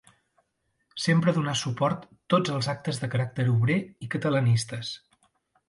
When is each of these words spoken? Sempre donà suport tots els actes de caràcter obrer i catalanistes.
Sempre 1.03 1.33
donà 1.35 1.53
suport 1.59 2.07
tots 2.35 2.55
els 2.55 2.71
actes 2.75 3.03
de 3.05 3.11
caràcter 3.13 3.47
obrer 3.59 3.79
i 4.07 4.13
catalanistes. 4.17 4.99